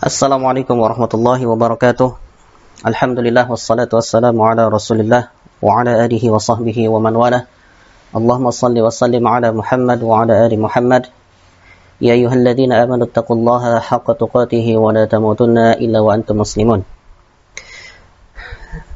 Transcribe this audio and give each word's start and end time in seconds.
Assalamualaikum 0.00 0.80
warahmatullahi 0.80 1.44
wabarakatuh. 1.44 2.16
Alhamdulillah 2.88 3.44
wassalatu 3.44 4.00
wassalamu 4.00 4.48
ala 4.48 4.72
Rasulillah 4.72 5.28
wa 5.60 5.76
ala 5.76 6.00
alihi 6.00 6.32
wa 6.32 6.40
sahbihi 6.40 6.88
wa 6.88 7.04
man 7.04 7.12
wala. 7.12 7.44
Allahumma 8.16 8.48
salli 8.48 8.80
wa 8.80 8.88
sallim 8.88 9.20
ala 9.28 9.52
Muhammad 9.52 10.00
wa 10.00 10.24
ala 10.24 10.48
ali 10.48 10.56
Muhammad. 10.56 11.12
Ya 12.00 12.16
ayyuhalladzina 12.16 12.80
amanu 12.80 13.12
taqullaha 13.12 13.84
haqqa 13.84 14.16
tuqatih 14.16 14.64
wa 14.80 14.88
la 14.96 15.04
tamutunna 15.04 15.76
illa 15.76 16.00
wa 16.00 16.16
antum 16.16 16.40
muslimun. 16.40 16.88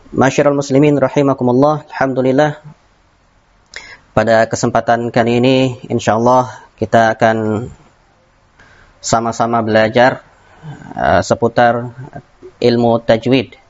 Masyiral 0.08 0.56
muslimin 0.56 0.96
rahimakumullah. 0.96 1.84
Alhamdulillah 1.84 2.64
pada 4.16 4.48
kesempatan 4.48 5.12
kali 5.12 5.36
ini 5.36 5.56
insyaallah 5.84 6.64
kita 6.80 7.12
akan 7.12 7.68
sama-sama 9.04 9.60
belajar 9.60 10.24
Uh, 10.94 11.20
seputar 11.20 11.92
ilmu 12.56 12.96
tajwid. 13.04 13.60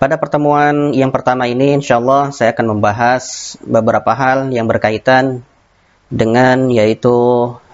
Pada 0.00 0.16
pertemuan 0.16 0.96
yang 0.96 1.12
pertama 1.12 1.44
ini 1.44 1.76
insyaallah 1.76 2.32
saya 2.32 2.56
akan 2.56 2.78
membahas 2.78 3.54
beberapa 3.60 4.16
hal 4.16 4.48
yang 4.48 4.64
berkaitan 4.64 5.44
dengan 6.08 6.72
yaitu 6.72 7.12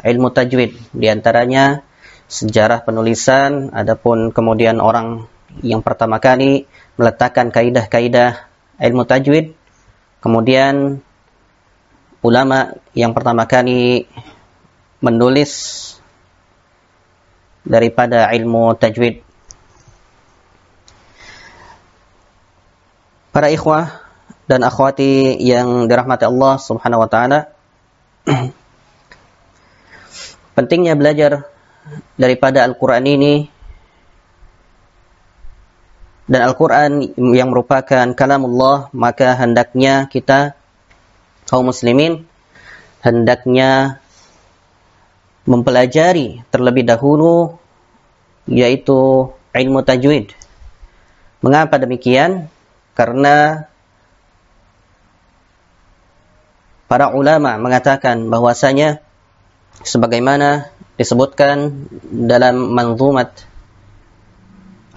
ilmu 0.02 0.34
tajwid. 0.34 0.74
Di 0.90 1.06
antaranya 1.06 1.86
sejarah 2.26 2.82
penulisan, 2.82 3.70
adapun 3.70 4.34
kemudian 4.34 4.82
orang 4.82 5.30
yang 5.62 5.86
pertama 5.86 6.18
kali 6.18 6.66
meletakkan 6.98 7.54
kaidah-kaidah 7.54 8.42
ilmu 8.82 9.06
tajwid, 9.06 9.54
kemudian 10.18 10.98
ulama 12.26 12.74
yang 12.98 13.14
pertama 13.14 13.46
kali 13.46 14.10
menulis 14.98 15.94
daripada 17.68 18.32
ilmu 18.32 18.72
tajwid. 18.80 19.20
Para 23.28 23.52
ikhwah 23.52 24.08
dan 24.48 24.64
akhwati 24.64 25.36
yang 25.36 25.84
dirahmati 25.86 26.24
Allah 26.24 26.56
Subhanahu 26.56 27.04
wa 27.04 27.08
taala. 27.12 27.52
Pentingnya 30.56 30.96
belajar 30.96 31.46
daripada 32.16 32.64
Al-Qur'an 32.64 33.04
ini 33.04 33.46
dan 36.26 36.40
Al-Qur'an 36.44 36.98
yang 37.16 37.52
merupakan 37.52 38.04
kalamullah, 38.16 38.90
maka 38.90 39.38
hendaknya 39.38 40.10
kita 40.10 40.58
kaum 41.48 41.70
muslimin 41.70 42.28
hendaknya 43.00 44.02
mempelajari 45.48 46.44
terlebih 46.52 46.84
dahulu 46.84 47.56
yaitu 48.44 49.32
ilmu 49.56 49.80
tajwid. 49.80 50.36
Mengapa 51.40 51.80
demikian? 51.80 52.52
Karena 52.92 53.64
para 56.84 57.14
ulama 57.16 57.56
mengatakan 57.56 58.28
bahwasanya 58.28 59.00
sebagaimana 59.86 60.68
disebutkan 61.00 61.88
dalam 62.10 62.74
manzumat 62.74 63.46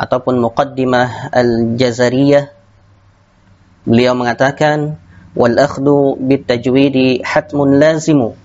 ataupun 0.01 0.41
muqaddimah 0.41 1.29
al-Jazariyah 1.29 2.49
beliau 3.85 4.17
mengatakan 4.17 4.97
wal 5.37 5.53
akhdhu 5.61 6.17
bit 6.17 6.49
tajwidi 6.49 7.21
hatmun 7.21 7.77
lazimu 7.77 8.40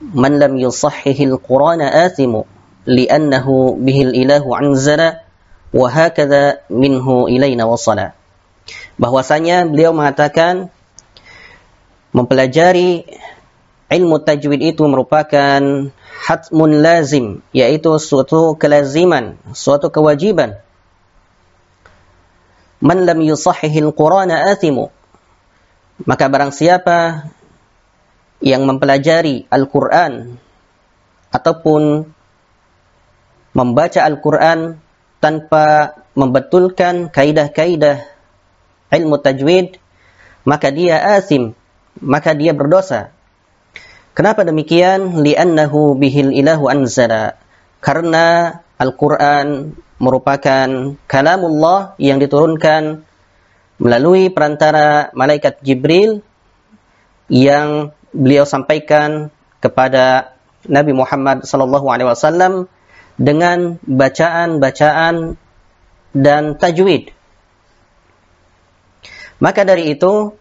man 0.00 0.40
lam 0.40 0.56
yusahhihil 0.56 1.36
Qur'ana 1.36 2.08
athimu 2.08 2.48
li'annahu 2.88 3.76
bihil 3.76 4.16
ilahu 4.16 4.56
anzala 4.56 5.22
wa 5.70 5.86
hakadha 5.92 6.64
minhu. 6.72 7.28
Bahwasanya 8.96 9.68
beliau 9.68 9.92
mengatakan 9.92 10.72
mempelajari 12.16 13.04
ilmu 13.92 14.16
tajwid 14.24 14.60
itu 14.74 14.82
merupakan 14.88 15.92
hatmun 16.20 16.70
lazim, 16.80 17.44
yaitu 17.52 17.96
suatu 18.00 18.56
kelaziman, 18.56 19.36
suatu 19.52 19.92
kewajiban. 19.92 20.56
Man 22.80 23.04
lam 23.04 23.20
yusahhihil 23.20 23.92
Qur'ana 23.92 24.48
athimu. 24.52 24.88
Maka 26.08 26.32
barang 26.32 26.48
siapa 26.48 27.28
yang 28.40 28.64
mempelajari 28.64 29.44
Al-Quran 29.52 30.40
ataupun 31.30 32.08
membaca 33.52 34.00
Al-Quran 34.02 34.80
tanpa 35.20 35.94
membetulkan 36.16 37.12
kaidah-kaidah 37.12 38.02
ilmu 38.90 39.16
tajwid, 39.20 39.78
maka 40.48 40.72
dia 40.72 41.20
asim, 41.20 41.54
maka 42.00 42.34
dia 42.34 42.56
berdosa. 42.56 43.12
Kenapa 44.16 44.42
demikian? 44.42 45.22
Li'annahu 45.22 45.94
bihil 45.94 46.34
ilahu 46.34 46.66
anzala. 46.66 47.38
Karena 47.78 48.58
Al-Quran 48.80 49.76
merupakan 50.00 50.68
kalamullah 51.04 51.94
yang 52.00 52.18
diturunkan 52.18 53.04
melalui 53.80 54.28
perantara 54.32 55.12
malaikat 55.12 55.60
Jibril 55.64 56.24
yang 57.28 57.94
beliau 58.10 58.44
sampaikan 58.46 59.30
kepada 59.62 60.34
Nabi 60.66 60.92
Muhammad 60.92 61.46
sallallahu 61.46 61.86
alaihi 61.88 62.08
wasallam 62.10 62.68
dengan 63.20 63.76
bacaan-bacaan 63.84 65.36
dan 66.16 66.42
tajwid. 66.56 67.12
Maka 69.40 69.64
dari 69.64 69.92
itu 69.96 70.36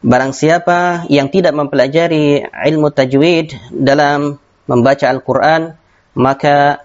barang 0.00 0.32
siapa 0.32 1.08
yang 1.12 1.28
tidak 1.28 1.52
mempelajari 1.52 2.44
ilmu 2.44 2.88
tajwid 2.92 3.52
dalam 3.72 4.40
membaca 4.64 5.06
Al-Qur'an 5.12 5.76
maka 6.16 6.84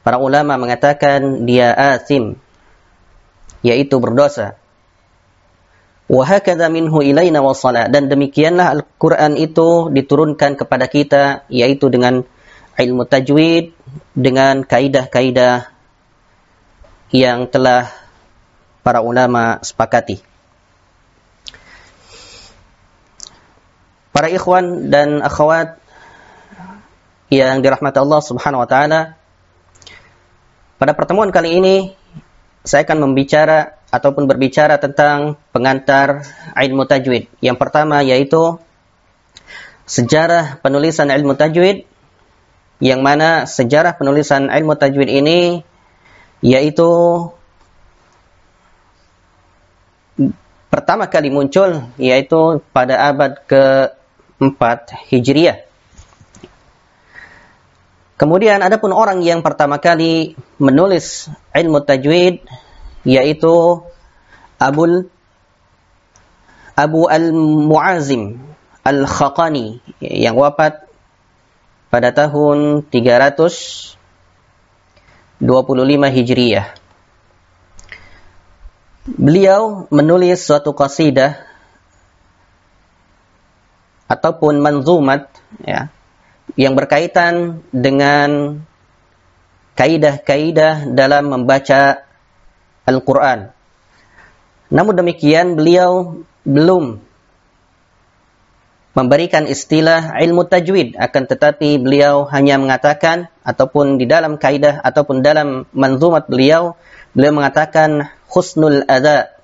para 0.00 0.16
ulama 0.16 0.56
mengatakan 0.56 1.44
dia 1.44 1.76
asim 1.76 2.40
yaitu 3.60 4.00
berdosa 4.00 4.56
Wahakadha 6.08 6.72
minhu 6.72 7.04
ilaina 7.04 7.44
wasala. 7.44 7.92
Dan 7.92 8.08
demikianlah 8.08 8.72
Al-Quran 8.72 9.36
itu 9.36 9.92
diturunkan 9.92 10.56
kepada 10.56 10.88
kita, 10.88 11.44
yaitu 11.52 11.92
dengan 11.92 12.24
ilmu 12.80 13.04
tajwid, 13.04 13.76
dengan 14.16 14.64
kaidah-kaidah 14.64 15.68
yang 17.12 17.48
telah 17.52 17.92
para 18.80 19.04
ulama 19.04 19.60
sepakati. 19.60 20.24
Para 24.12 24.32
ikhwan 24.32 24.88
dan 24.88 25.20
akhwat 25.20 25.78
yang 27.28 27.60
dirahmati 27.60 28.00
Allah 28.00 28.20
Subhanahu 28.24 28.64
wa 28.64 28.68
taala, 28.68 29.00
pada 30.80 30.96
pertemuan 30.96 31.28
kali 31.28 31.60
ini 31.60 31.76
saya 32.64 32.82
akan 32.88 33.10
membicara 33.10 33.77
ataupun 33.88 34.28
berbicara 34.28 34.76
tentang 34.76 35.40
pengantar 35.52 36.24
ilmu 36.52 36.84
tajwid. 36.84 37.32
Yang 37.40 37.56
pertama 37.56 38.04
yaitu 38.04 38.60
sejarah 39.88 40.60
penulisan 40.60 41.08
ilmu 41.08 41.32
tajwid 41.32 41.88
yang 42.78 43.00
mana 43.00 43.48
sejarah 43.48 43.96
penulisan 43.96 44.52
ilmu 44.52 44.76
tajwid 44.76 45.08
ini 45.08 45.64
yaitu 46.44 46.88
pertama 50.68 51.08
kali 51.08 51.32
muncul 51.32 51.88
yaitu 51.96 52.60
pada 52.70 53.08
abad 53.08 53.40
ke-4 53.48 54.60
Hijriah. 55.08 55.64
Kemudian 58.18 58.60
ada 58.60 58.76
pun 58.82 58.90
orang 58.90 59.22
yang 59.22 59.46
pertama 59.46 59.78
kali 59.78 60.34
menulis 60.58 61.30
ilmu 61.54 61.86
tajwid 61.86 62.44
yaitu 63.06 63.82
Abul 64.58 65.06
Abu 66.78 67.10
Al-Muazim 67.10 68.38
Al-Khaqani 68.86 69.82
yang 69.98 70.38
wafat 70.38 70.86
pada 71.90 72.14
tahun 72.14 72.86
325 72.86 73.98
Hijriyah. 76.16 76.66
Beliau 79.08 79.88
menulis 79.90 80.44
suatu 80.44 80.70
qasidah 80.76 81.40
ataupun 84.08 84.60
manzumat 84.62 85.28
ya 85.64 85.90
yang 86.56 86.72
berkaitan 86.78 87.60
dengan 87.74 88.60
kaidah-kaidah 89.76 90.90
dalam 90.96 91.28
membaca 91.28 92.07
Al-Quran. 92.88 93.52
Namun 94.72 94.96
demikian 94.96 95.60
beliau 95.60 96.24
belum 96.48 97.04
memberikan 98.96 99.46
istilah 99.46 100.16
ilmu 100.18 100.48
tajwid 100.48 100.98
akan 100.98 101.22
tetapi 101.28 101.78
beliau 101.78 102.26
hanya 102.32 102.58
mengatakan 102.58 103.30
ataupun 103.46 104.00
di 104.00 104.10
dalam 104.10 104.40
kaidah 104.40 104.82
ataupun 104.82 105.22
dalam 105.22 105.68
manzumat 105.70 106.26
beliau 106.26 106.74
beliau 107.14 107.32
mengatakan 107.36 108.10
husnul 108.26 108.82
ada 108.90 109.38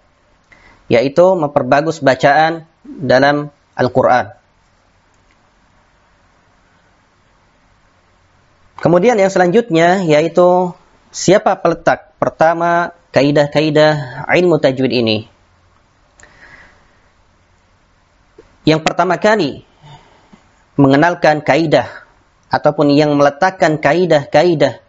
yaitu 0.91 1.23
memperbagus 1.39 2.03
bacaan 2.03 2.67
dalam 2.85 3.55
Al-Qur'an. 3.79 4.37
Kemudian 8.83 9.17
yang 9.17 9.33
selanjutnya 9.33 10.05
yaitu 10.05 10.77
siapa 11.09 11.57
peletak 11.57 12.13
pertama 12.21 12.93
kaidah-kaidah 13.15 14.27
ilmu 14.27 14.59
tajwid 14.59 14.91
ini? 14.91 15.31
Yang 18.67 18.81
pertama 18.83 19.21
kali 19.23 19.63
mengenalkan 20.75 21.45
kaidah 21.47 21.87
ataupun 22.51 22.91
yang 22.91 23.15
meletakkan 23.15 23.79
kaidah-kaidah 23.79 24.83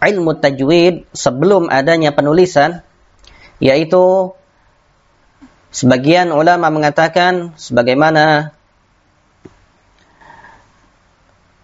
ilmu 0.00 0.40
tajwid 0.40 1.04
sebelum 1.12 1.68
adanya 1.68 2.16
penulisan 2.16 2.80
yaitu 3.60 4.32
sebagian 5.68 6.32
ulama 6.32 6.72
mengatakan 6.72 7.52
sebagaimana 7.60 8.56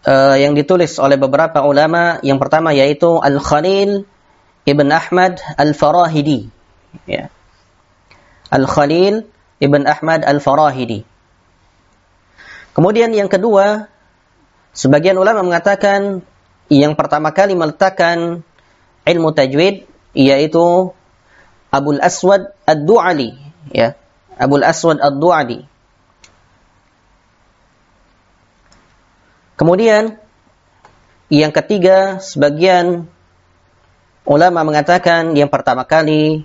uh, 0.05 0.37
yang 0.37 0.53
ditulis 0.53 1.01
oleh 1.01 1.17
beberapa 1.17 1.65
ulama 1.65 2.21
yang 2.21 2.37
pertama 2.37 2.77
yaitu 2.77 3.17
Al-Khalil 3.17 4.05
Ibn 4.67 4.89
Ahmad 4.91 5.39
Al-Farahidi. 5.55 6.51
Ya. 7.07 7.31
Al-Khalil 8.51 9.31
Ibn 9.63 9.83
Ahmad 9.87 10.27
Al-Farahidi. 10.27 11.07
Kemudian 12.75 13.15
yang 13.15 13.31
kedua 13.31 13.89
sebagian 14.75 15.17
ulama 15.17 15.41
mengatakan 15.47 16.21
yang 16.67 16.99
pertama 16.99 17.31
kali 17.31 17.55
meletakkan 17.55 18.43
ilmu 19.07 19.31
tajwid 19.33 19.87
yaitu 20.13 20.91
Abul 21.71 22.03
Aswad 22.03 22.51
Ad-Du'ali. 22.67 23.39
Ya. 23.71 23.95
Abul 24.35 24.67
Aswad 24.67 24.99
Ad-Du'ali. 24.99 25.65
Kemudian 29.57 30.21
yang 31.33 31.51
ketiga, 31.51 32.21
sebagian 32.23 33.09
ulama 34.27 34.67
mengatakan 34.67 35.33
yang 35.39 35.49
pertama 35.49 35.87
kali 35.87 36.45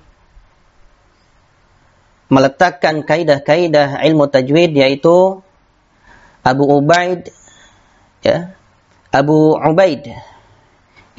meletakkan 2.32 3.04
kaidah-kaidah 3.04 4.00
ilmu 4.08 4.30
tajwid 4.32 4.72
yaitu 4.72 5.44
Abu 6.46 6.64
Ubaid 6.70 7.34
ya 8.24 8.56
Abu 9.12 9.58
Ubaid 9.58 10.08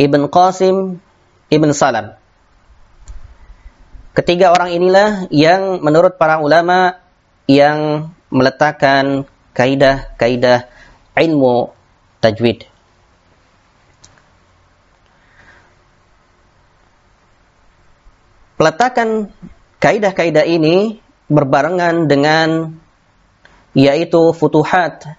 Ibn 0.00 0.20
Qasim 0.32 0.96
Ibn 1.52 1.68
Salam 1.76 2.22
Ketiga 4.12 4.52
orang 4.52 4.76
inilah 4.76 5.24
yang 5.32 5.80
menurut 5.80 6.20
para 6.20 6.36
ulama 6.36 7.00
yang 7.48 8.12
meletakkan 8.28 9.24
kaidah-kaidah 9.56 10.68
ilmu 11.16 11.72
tajwid. 12.20 12.68
Peletakan 18.62 19.26
kaidah-kaidah 19.82 20.46
ini 20.46 21.02
berbarengan 21.26 22.06
dengan 22.06 22.78
yaitu 23.74 24.30
futuhat, 24.30 25.18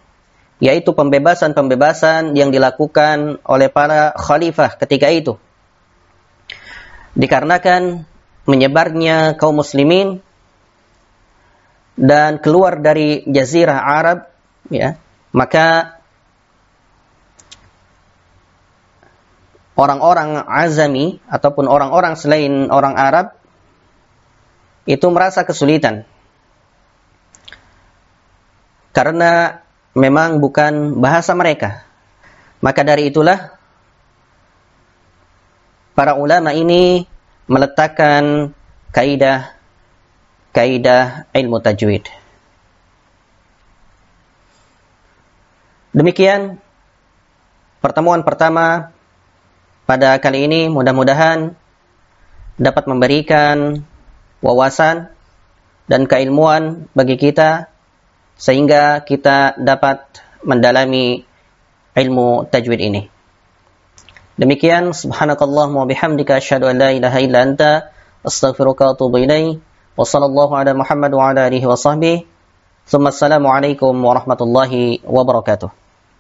yaitu 0.64 0.96
pembebasan-pembebasan 0.96 2.40
yang 2.40 2.56
dilakukan 2.56 3.44
oleh 3.44 3.68
para 3.68 4.16
khalifah 4.16 4.80
ketika 4.80 5.12
itu. 5.12 5.36
Dikarenakan 7.20 8.08
menyebarnya 8.48 9.36
kaum 9.36 9.60
muslimin 9.60 10.24
dan 12.00 12.40
keluar 12.40 12.80
dari 12.80 13.28
jazirah 13.28 13.84
Arab 13.84 14.32
ya, 14.72 14.96
maka 15.36 16.00
orang-orang 19.74 20.38
azami 20.46 21.18
ataupun 21.30 21.66
orang-orang 21.66 22.14
selain 22.14 22.70
orang 22.70 22.94
Arab 22.94 23.34
itu 24.86 25.08
merasa 25.10 25.48
kesulitan 25.48 26.06
karena 28.94 29.64
memang 29.98 30.38
bukan 30.38 31.02
bahasa 31.02 31.34
mereka. 31.34 31.84
Maka 32.62 32.86
dari 32.86 33.10
itulah 33.10 33.58
para 35.98 36.16
ulama 36.16 36.54
ini 36.54 37.04
meletakkan 37.50 38.54
kaidah 38.94 39.52
kaidah 40.54 41.28
ilmu 41.34 41.60
tajwid. 41.60 42.08
Demikian 45.94 46.58
pertemuan 47.82 48.26
pertama 48.26 48.93
pada 49.84 50.16
kali 50.20 50.48
ini 50.48 50.62
mudah-mudahan 50.72 51.56
dapat 52.56 52.84
memberikan 52.88 53.84
wawasan 54.40 55.12
dan 55.92 56.08
keilmuan 56.08 56.88
bagi 56.96 57.20
kita 57.20 57.68
sehingga 58.40 59.04
kita 59.04 59.60
dapat 59.60 60.24
mendalami 60.44 61.28
ilmu 61.96 62.48
tajwid 62.50 62.80
ini. 62.80 63.02
Demikian 64.34 64.98
subhanakallahumma 64.98 65.86
bihamdika 65.86 66.42
asyhadu 66.42 66.66
an 66.66 66.82
la 66.82 66.90
ilaha 66.90 67.22
illa 67.22 67.46
anta 67.46 67.94
astaghfiruka 68.26 68.90
wa 68.90 68.92
atubu 68.98 69.22
ilaik. 69.22 69.62
Wa 69.94 70.10
sallallahu 70.10 70.58
ala 70.58 70.74
Muhammad 70.74 71.14
wa 71.14 71.30
ala 71.30 71.46
alihi 71.46 71.70
wa 71.70 71.78
sahbihi. 71.78 72.26
Thumma 72.90 73.14
assalamu 73.14 73.54
alaikum 73.54 73.94
warahmatullahi 73.94 75.06
wabarakatuh. 75.06 75.83